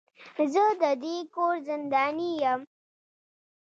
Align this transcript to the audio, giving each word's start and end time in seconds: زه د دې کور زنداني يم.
زه 0.53 0.63
د 0.81 0.83
دې 1.03 1.17
کور 1.35 1.53
زنداني 1.67 2.31
يم. 2.43 2.61